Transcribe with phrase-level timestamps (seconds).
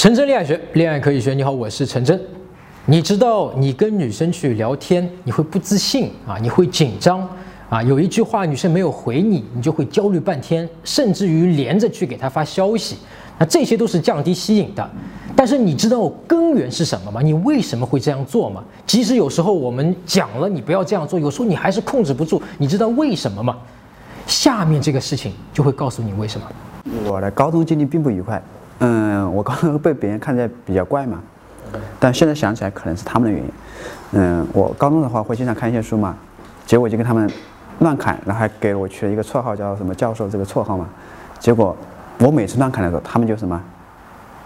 [0.00, 1.34] 陈真恋爱学，恋爱可以学。
[1.34, 2.18] 你好，我是陈真。
[2.86, 7.28] 你知道，你跟女生去聊天，你会不自信啊，你会紧张
[7.68, 12.96] 啊，有一句话女生没有回你，你就会焦虑半天，甚至于连着去给她发消息。
[13.36, 14.90] 那这些都是降低吸引的。
[15.36, 17.20] 但是你知道根源是什么吗？
[17.20, 18.64] 你为什么会这样做吗？
[18.86, 22.40] 即使有时候我们讲了你不要这样做，有时候你还是控制不住。
[22.56, 23.54] 你知道为什么吗？
[24.26, 26.46] 下面这个事情就会告诉你为什么。
[27.04, 28.42] 我的高中经历并不愉快。
[28.80, 31.20] 嗯，我高中被别人看起来比较怪嘛，
[31.98, 33.52] 但现在想起来可能是他们的原因。
[34.12, 36.16] 嗯，我高中的话会经常看一些书嘛，
[36.66, 37.30] 结果就跟他们
[37.80, 40.88] 乱砍，然后还给我取了一个绰号叫什么教授这个绰号嘛。
[41.38, 41.76] 结果
[42.18, 43.62] 我每次乱砍的时候，他们就什么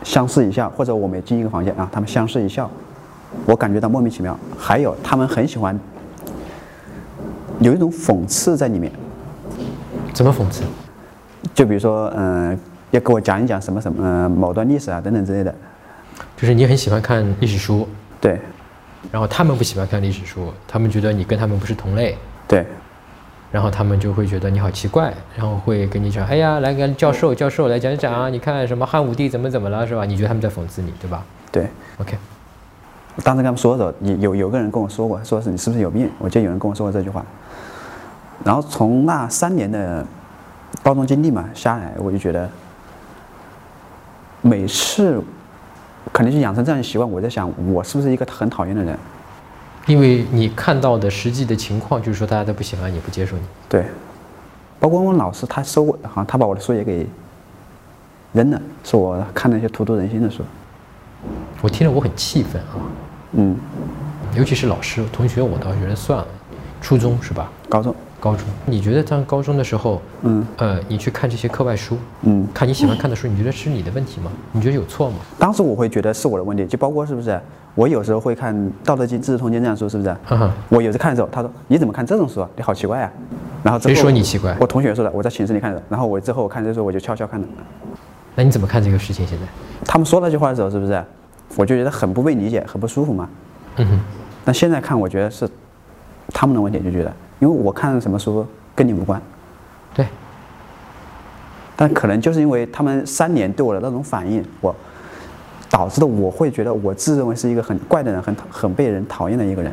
[0.03, 2.69] 相视一笑，或者我每进一个房间啊，他们相视一笑，
[3.47, 4.37] 我感觉到莫名其妙。
[4.59, 5.79] 还有他们很喜欢
[7.61, 8.91] 有一种讽刺在里面。
[10.13, 10.65] 怎么讽刺？
[11.55, 12.59] 就比如说，嗯。
[12.95, 15.53] 要给我讲一讲什么什么某段历史啊等等之类的，
[16.37, 17.89] 就是你很喜欢看历史书，
[18.21, 18.39] 对，
[19.11, 22.65] 然后他们不喜欢看历史书，他们觉得你跟他们不是同类，对，
[23.51, 30.05] 然后他们就会觉得你好奇怪，然后会跟你讲，哎呀，来个教授教授来讲讲啊，你看什么汉武帝怎么怎么了是吧？
[30.05, 31.25] 你觉得他们在讽刺你对吧？
[31.51, 31.67] 对
[31.99, 32.17] ，OK。
[33.25, 36.09] 当时跟他们说的时候，有有有个人跟我说过，说是你是不是有病？
[36.21, 37.27] 我记得有人跟我说过这句话，
[38.45, 40.07] 然后从那三年的
[40.83, 42.49] 高中经历嘛下来，我就觉得。
[44.47, 45.19] 每次，
[46.13, 47.11] 可能就养成这样的习惯。
[47.11, 48.95] 我在想，我是不是一个很讨厌的人？
[49.87, 53.43] 因为你看到的实际的情况，就是说大家都不喜欢你，不接受你。
[53.71, 53.87] 对，
[54.79, 57.07] 包括我老师，他收我，好像他把我的书也给
[58.33, 60.43] 扔了，说我看那些荼毒人心的书。
[61.63, 62.77] 我听了，我很气愤啊。
[63.33, 63.57] 嗯，
[64.37, 66.27] 尤其是老师、同学，我倒觉得算了。
[66.83, 67.51] 初中是吧？
[67.67, 67.97] 高中。
[68.21, 74.31] 高中，你觉得上高中的时候，嗯，呃，你去看这些课外书，嗯，看你喜欢看的书，你觉得是你的问题吗？
[74.53, 75.17] 你觉得有错吗？
[75.39, 77.39] 当时我会觉得是我的问题，就包括是不是？
[77.75, 80.17] 我有时候会看《道德经》《资治通鉴》这样书，是不是？
[80.69, 82.49] 我有时看的时候，他说你怎么看这种书啊？
[82.57, 83.13] 你好奇怪啊！
[83.65, 84.57] 然后谁说你奇怪？
[84.61, 85.83] 我同学说的，我在寝室里看的。
[85.89, 87.47] 然后我之后我看这书，我就悄悄看的。
[88.37, 89.27] 那你怎么看这个事情？
[89.27, 89.45] 现在
[89.85, 91.03] 他们说那句话的时候，是不是？
[91.57, 93.29] 我就觉得很不被理解，很不舒服嘛。
[93.77, 94.01] 嗯哼。
[94.45, 95.49] 但现在看，我觉得是
[96.29, 98.47] 他们的问题，就觉得，因为我看什么书。
[98.77, 99.23] 跟你无关，
[99.95, 100.05] 对。
[101.77, 104.75] 但可能就是因为他们三年对我的那种反应，我
[105.71, 109.73] 导致的我会觉得我自认为是一个很怪的人，很很被人讨厌的一个人。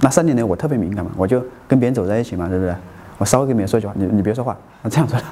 [0.00, 2.72] 那三年内我特别敏感嘛，我就跟别人走在一起嘛，对不对？
[3.18, 5.24] 我稍微跟别人说句话，你你别说话，那这样说的。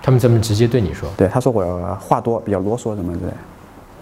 [0.00, 1.10] 他们这么直接对你说？
[1.16, 3.32] 对，他说我话多，比较啰嗦什么之类。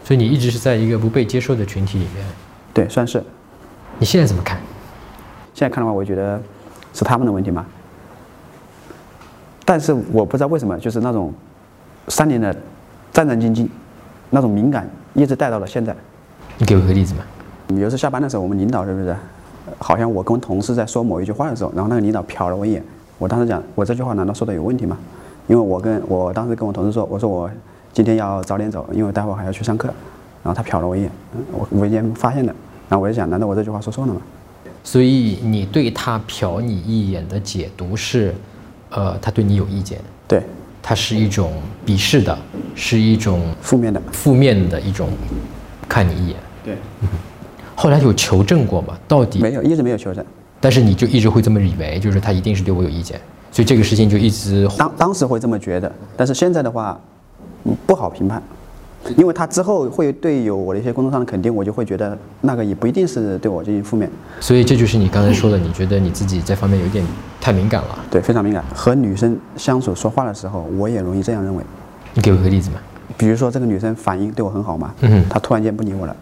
[0.05, 2.27] 所以你一直是在一个不被接受的群体里面。
[2.75, 3.25] 对，算是。
[3.99, 4.61] 你现在怎么看？
[5.57, 6.39] 现在看的话，我觉得。
[6.95, 7.67] 是他们的问题吗？
[9.67, 11.31] 但是我不知道为什么，就是那种
[12.09, 12.57] 三年的
[13.13, 13.69] 战战兢兢，
[14.31, 15.95] 那种敏感，一直带到了现在。
[16.57, 17.21] 你给我个例子嘛？
[17.79, 19.15] 有一次下班的时候，我们领导是不是，
[19.79, 22.83] 好像我跟同事在说某一句话的时候，然后那个领导瞟了我一眼。
[23.19, 24.97] 我当时讲，我这句话难道说的有问题吗？
[25.47, 27.51] 因为我跟我当时跟我同事说，我说我
[27.93, 29.89] 今天要早点走，因为待会儿还要去上课。
[30.43, 31.11] 然后他瞟了我一眼，
[31.53, 32.55] 我无意间发现的。
[32.89, 34.23] 然后我就想，难道我这句话说错了吗？
[34.87, 38.33] 所以你对他瞟你一眼的解读是，
[38.91, 39.99] 呃，他对你有意见，
[40.29, 40.41] 对，
[40.81, 41.55] 他是一种
[41.85, 42.39] 鄙视的，
[42.77, 45.09] 是一种负面的，负面的一种
[45.89, 46.77] 看你一眼，对。
[47.75, 48.97] 后来有求证过吗？
[49.09, 50.25] 到底没有，一直没有求证。
[50.61, 53.21] 但是你就一直会这么以为，就是他一定是对我有意见，
[53.51, 56.97] 所以这个事情就一直当当时会这么觉得，但是现在的话，
[57.85, 58.41] 不好评判。
[59.17, 64.11] 因为他之后会对有我的一些工作上的肯定，我就会觉得那个也不一定是对我进行负面。
[64.41, 67.05] 所以这就是你刚才说的，你觉得你自己这方面有点
[67.41, 67.99] 太敏感了。
[68.11, 68.65] 对，非常敏感。
[68.75, 71.63] 和女生相处说话的时候，我也容易这样认为。
[72.15, 72.77] 你给我个例子嘛？
[73.17, 76.17] 比如说这个女生反应对我很好嘛，嗯，她突然间不理我了，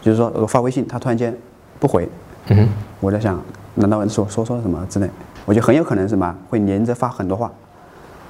[0.00, 1.36] 就是说我发微信，她突然间
[1.80, 2.08] 不回，
[2.48, 2.68] 嗯，
[3.00, 3.42] 我在想，
[3.74, 5.08] 难道是我说错了什么之类？
[5.46, 7.50] 我觉得很有可能什么会连着发很多话。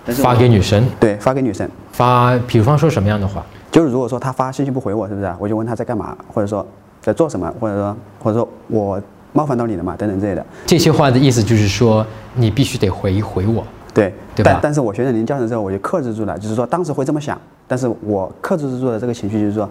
[0.06, 3.45] 发给女生，对，发给女生，发，比方说什么样的话？
[3.71, 5.31] 就是如果说他发信息不回我，是不是？
[5.39, 6.67] 我就问他在干嘛，或者说
[7.03, 9.00] 在做什么，或者说或者说我
[9.35, 10.45] 冒犯到你了嘛，等等之类的。
[10.65, 12.05] 这些话的意思就是说，
[12.35, 13.62] 你必须得回回我，
[13.93, 14.43] 对，对？
[14.43, 19.69] 但但是我学了您教程之后，我就克制住了，就是说当时会这么想，但是我克制住了这个情绪，就是说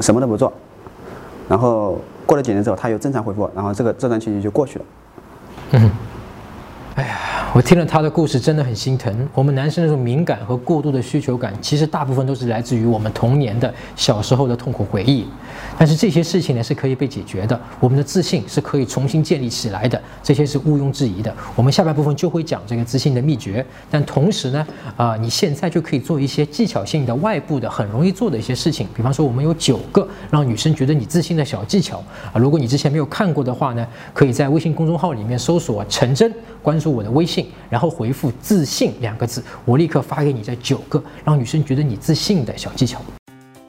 [0.00, 0.50] 什么都不做。
[1.48, 4.84] 然后过了几年之后，他又正常回复我，然后这个这段情绪就过去了。
[5.72, 5.90] 嗯，
[6.94, 7.18] 哎呀。
[7.54, 9.14] 我听了他的故事，真的很心疼。
[9.34, 15.26] 我们男生那种敏感和过度的需求感，其实大部分都是来自于我们童年的小时候的痛苦回忆。
[15.76, 21.34] 但是这些事情呢是可以被解决的，我们的自信是可以重新建立起来的，这些是毋庸置疑的。
[21.54, 23.64] 我们下半部分就会讲这个自信的秘诀。
[23.90, 24.66] 但同时呢，
[24.96, 28.88] 啊，你现在就可以做一些技巧性的外部的很容易做的一些事情。
[28.96, 32.02] 比方说，我们有九个让女生觉得你自信的小技巧
[32.32, 32.36] 啊。
[32.36, 36.32] 如果你之前没有看过的话呢，可以在微信公众号里面搜索“陈真”，
[36.62, 43.00] 关注我的微信然后回复“自信”两个字，我立刻发给你这九个让女生觉得你自信的小技巧。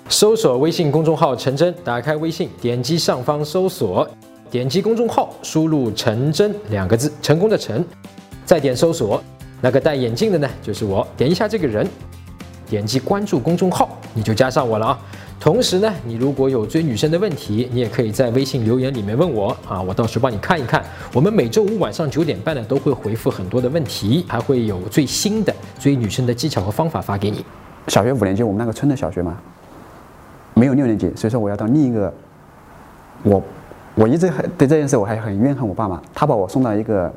[0.09, 4.07] 搜索微信公众号“陈真”，打开微信，点击上方搜索，
[4.51, 7.83] 点击公众号，输入“陈真”两个字，成功的“陈”，
[8.45, 9.23] 再点搜索，
[9.61, 11.87] 那个戴眼镜的呢，就是我，点一下这个人，
[12.69, 14.99] 点击关注公众号，你就加上我了啊。
[15.43, 20.81] 同时呢，你如果有追女生的问题，你也可以在微信留言里面问我啊，我到时候帮你看一看。
[21.11, 27.43] 我们每周五晚上九点半呢，都会回复很多的问题，还会有最新的追女生的技巧和方法发给你。
[27.89, 29.37] 小学五年级，我们那个村的小学嘛，
[30.53, 32.13] 没有六年级，所以说我要到另一个，
[33.23, 33.43] 我
[33.95, 37.13] 我一直很对这件事我还很怨恨我爸妈，他把我送到一个。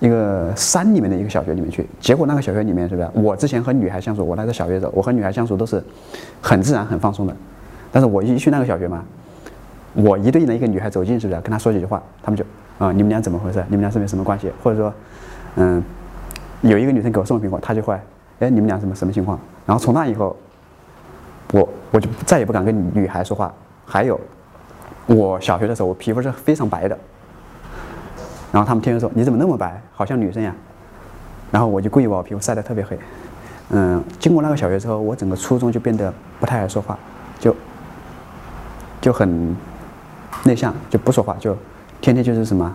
[0.00, 3.08] 一个山里面的一个小学里面去，结果那个小学里面是不是？
[3.14, 5.82] 我之前和女孩相处，我那个小学的，我和女孩相处都是
[6.40, 7.34] 很自然、很放松的。
[7.90, 9.02] 但是我一去那个小学嘛，
[9.94, 11.40] 我一对应的一个女孩走近，是不是？
[11.40, 12.44] 跟她说几句话，他们就
[12.78, 13.64] 啊，你们俩怎么回事？
[13.68, 14.52] 你们俩是没什么关系？
[14.62, 14.94] 或者说，
[15.56, 15.82] 嗯，
[16.60, 17.98] 有一个女生给我送苹果，她就会，
[18.38, 19.38] 哎，你们俩什么什么情况？
[19.66, 20.36] 然后从那以后，
[21.52, 23.52] 我我就再也不敢跟女孩说话。
[23.84, 24.20] 还有，
[25.06, 26.96] 我小学的时候，我皮肤是非常白的。
[28.58, 30.52] 然后他们天天说：“你怎么那么白，好像女生呀？”
[31.52, 32.98] 然后我就故意把我皮肤晒得特别黑。
[33.70, 36.98] 嗯，经过那个小学之后，我整个初中就变得不太爱说话，
[37.38, 37.54] 就
[39.00, 39.56] 就很
[40.42, 41.56] 内向，就不说话，就
[42.00, 42.74] 天天就是什么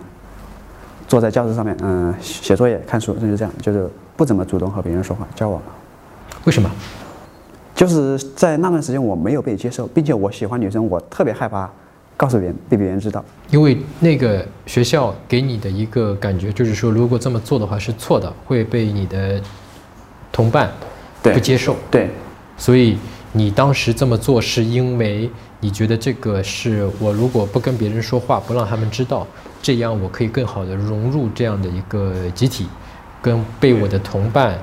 [1.06, 3.86] 坐在教室上面，嗯，写作业、看书，就是这样，就是
[4.16, 5.60] 不怎么主动和别人说话交往。
[6.46, 6.70] 为什么？
[7.74, 11.70] 就是在那段时间我没有被接受，并且我喜欢女生，我特别害怕。
[12.24, 19.38] 告诉别人，被别人知道，因为那个学校给你的一个感觉就是说，如果这么做的话是错的，会被你的
[20.32, 20.72] 同伴
[21.22, 21.76] 不接受。
[21.90, 22.08] 对，
[22.56, 22.96] 所以
[23.32, 25.28] 你当时这么做是因为
[25.60, 29.26] 你觉得这个是我如果不跟别人说话，不让他们知道，
[29.60, 32.66] 这样我可以更好的融入这样的一个集体，
[33.20, 34.58] 跟被我的同伴，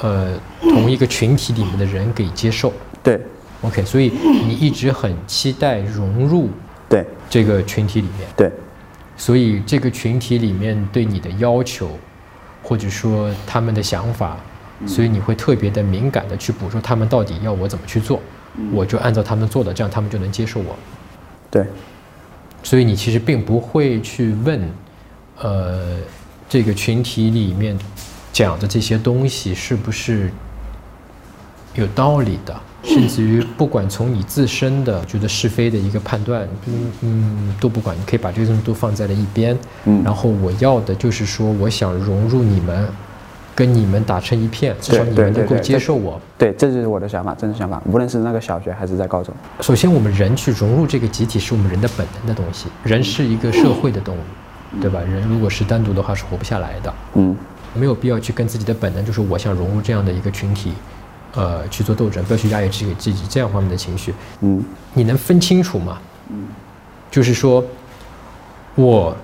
[0.00, 2.72] 呃，同一个群体里面的人给接受。
[3.02, 3.20] 对
[3.62, 4.12] ，OK，所以
[4.46, 6.48] 你一直很期待融入。
[7.30, 8.50] 对这个群体里面，对，
[9.16, 11.96] 所以这个群体里面对你的要求，
[12.62, 14.36] 或者说他们的想法，
[14.86, 18.20] 所以你会特别的敏感的去捕捉他们到底要我怎么去做，
[18.72, 20.76] 我就按照他们做的，这样他们就能接受我。
[21.50, 21.64] 对，
[22.62, 24.68] 所以你其实并不会去问，
[25.38, 25.96] 呃，
[26.48, 27.78] 这个群体里面
[28.32, 30.30] 讲的这些东西是不是
[31.74, 32.60] 有道理的。
[32.82, 39.56] 甚至于不管从你自身的觉得是非的一个判断，嗯嗯都不管，你可以把这些东西都放在了一边。
[39.84, 42.88] 嗯，然后我要的就是说，我想融入你们，
[43.54, 46.18] 跟你们打成一片，至少你们能够接受我。
[46.38, 47.82] 对，这就是我的想法，真实想法。
[47.84, 49.34] 无论是那个小学还是在高中。
[49.60, 52.68] 首先，我们人去融入这个集体是我们人的本能的东西。
[52.82, 55.00] 人是一个社会的动物，对吧？
[55.00, 56.94] 人如果是单独的话是活不下来的。
[57.14, 57.36] 嗯，
[57.74, 60.72] 没有必要去跟自己的本能，就是我想融入这样的一个群体。
[61.34, 64.12] 呃，去做斗争，不要去压抑自己自己这样方面的情绪。
[64.40, 66.00] 嗯，你能分清楚吗？
[66.28, 66.48] 嗯，
[67.08, 67.64] 就是说，
[68.74, 69.16] 我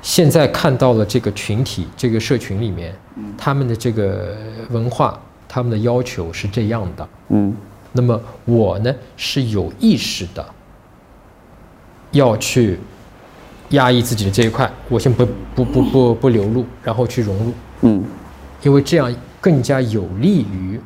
[0.00, 2.94] 现在看到了这个群体，这个社群里面，
[3.36, 4.34] 他们的这个
[4.70, 7.08] 文化，他们的要求是这样的。
[7.28, 7.54] 嗯，
[7.92, 10.42] 那么我呢是有意识的
[12.12, 12.78] 要去
[13.70, 17.52] 压抑自己的这一块，我先不不不不不流露，然后去融入。
[17.82, 18.02] 嗯，
[18.62, 19.14] 因为这样。
[19.48, 20.78] 更加有利于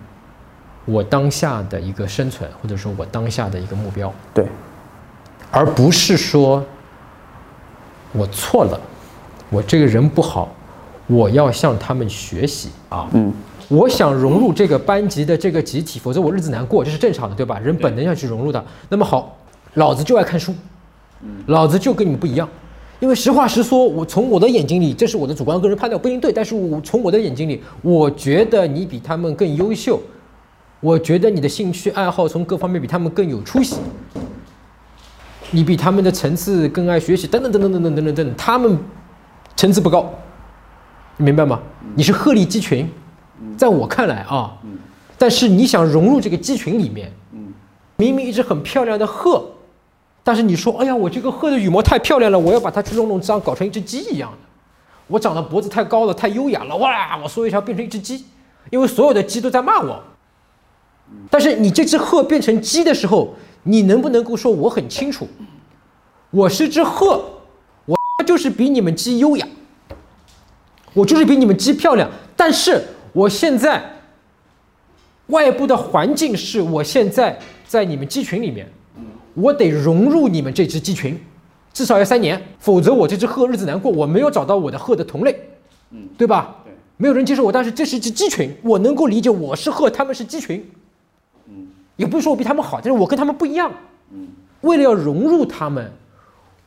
[0.84, 4.12] 我当下的一个生存，或者说我当下的一个目标。
[4.32, 4.46] 对，
[5.50, 6.64] 而不是说
[8.12, 8.80] 我错了，
[9.50, 10.54] 我这个人不好，
[11.08, 13.08] 我要向他们学习啊。
[13.14, 13.34] 嗯，
[13.66, 17.58] 我想融入这个班级的这个集体，否则我日子难过，这是正常的，对吧？
[17.58, 18.64] 人本能要去融入的。
[18.88, 19.36] 那么好，
[19.74, 20.54] 老子就爱看书，
[21.46, 22.48] 老子就跟你们不一样。
[23.02, 26.32] 因为实话实说，我从我的眼睛里，这是我的主观个人判断，不一定对。
[26.32, 30.00] 但是我从我的眼睛里，我觉得你比他们更优秀，
[30.78, 33.74] 我觉得你的兴趣爱好从各方面比他们更有出息，
[35.50, 38.78] 你比他们的层次更爱学习，等等等等等等等等等，他们
[39.56, 40.08] 层次不高，
[41.16, 41.60] 你明白吗？
[41.96, 42.88] 你是鹤立鸡群，
[43.56, 44.56] 在我看来啊，
[45.18, 47.10] 但是你想融入这个鸡群里面，
[47.96, 49.44] 明明一只很漂亮的鹤。
[50.24, 54.38] 但是你说，哎呀，我这个鹤的羽毛太漂亮了，我要把它去弄弄脏，搞成一只鸡一样的。
[55.08, 58.24] 我长得脖子太高了，太优雅了，哇，我缩一下变成一只鸡，
[58.70, 60.02] 因为所有的鸡都在骂我。
[61.28, 65.28] 但是你这只鹤变成鸡的时候，你能不能够说我很清楚，
[66.30, 67.22] 我是只鹤，
[67.84, 69.46] 我就是比你们鸡优雅，
[70.94, 73.82] 我就是比你们鸡漂亮，但是我现在
[75.26, 78.72] 外部的环境是我现在在你们鸡群里面，
[79.34, 81.18] 我得融入你们这只鸡群。
[81.72, 83.90] 至少要三年，否则我这只鹤日子难过。
[83.90, 85.34] 我没有找到我的鹤的同类，
[85.90, 86.56] 嗯，对吧？
[86.62, 90.70] 对，没有人接受我，但是这是一只鸡群，我能够理解我是鹤，他们是鸡群，
[91.46, 93.72] 嗯，也不是说我比他们好，但是我跟他们不一样，
[94.12, 94.28] 嗯，
[94.60, 95.90] 为了要融入他们，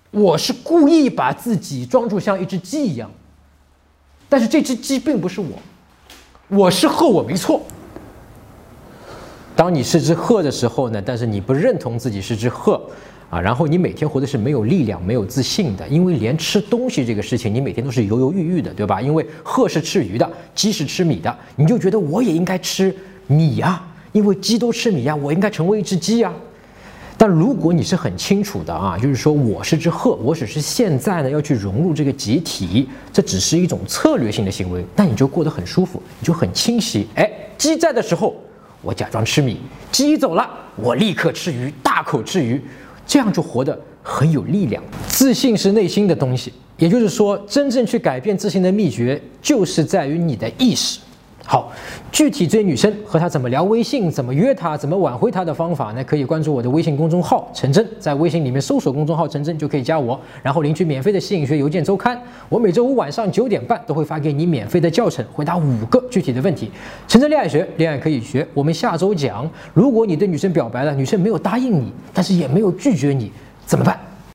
[0.10, 3.12] 我是故意把自己装作像一只鸡一样，
[4.28, 5.60] 但是这只鸡并不是我，
[6.48, 7.62] 我是鹤，我没错。
[9.56, 12.82] 当你是只鹤的时候呢，但是你不认同自己是只鹤。
[13.28, 19.02] 啊，然后你每天活的是没有力量、没有自信的，因为连吃东西这个事情，你每天都是犹犹豫豫的，对吧？
[19.02, 22.96] 因为鹤是吃鱼的，鸡是吃米的，你就觉得我也应该吃
[23.26, 26.32] 米呀，因为鸡都吃米呀，我应该成为一只鸡呀。
[27.18, 37.08] 但如果你是很清楚的啊，就是说我是只鹤，我只是现在呢要去融入这个集体，这只是一种策略性的行为，那你就过得很舒服，你就很清晰。
[37.16, 38.36] 哎，鸡在的时候，
[38.86, 39.56] 我假装吃米；
[39.92, 42.62] 鸡走了，我立刻吃鱼，大口吃鱼。
[43.08, 44.84] 这样就活得很有力量。
[45.08, 51.00] 自信是内心的东西，也就是说，真正去改变自信的秘诀，就是在于你的意识。
[51.48, 51.72] 好，
[52.12, 56.04] 具体追女生和她怎么聊微信，怎么约她，怎么挽回她的方法呢？
[56.04, 62.20] 可以关注我的微信公众号陈真，在微信里面搜索公众号陈真就可以加我，然后领取免费的吸引学邮件周刊。
[62.50, 66.72] 我每周五晚上九点半都会发给你免费的教程，回答五个具体的问题。
[67.08, 68.46] 陈真恋爱学，恋爱可以学。
[68.54, 73.32] 我们下周讲，如果你对女生表白了，女生没有答应你，但是也没有拒绝你，
[73.68, 74.00] 怎么办？